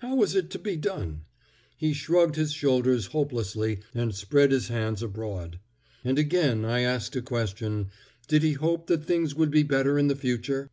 How 0.00 0.16
was 0.16 0.34
it 0.34 0.50
to 0.50 0.58
be 0.58 0.76
done? 0.76 1.22
He 1.78 1.94
shrugged 1.94 2.36
his 2.36 2.52
shoulders 2.52 3.06
hopelessly 3.06 3.80
and 3.94 4.14
spread 4.14 4.52
his 4.52 4.68
hands 4.68 5.02
abroad. 5.02 5.60
And 6.04 6.18
again 6.18 6.62
I 6.66 6.80
asked 6.80 7.16
a 7.16 7.22
question—did 7.22 8.42
he 8.42 8.52
hope 8.52 8.86
that 8.88 9.06
things 9.06 9.34
would 9.34 9.50
be 9.50 9.62
better 9.62 9.98
in 9.98 10.08
the 10.08 10.14
future? 10.14 10.68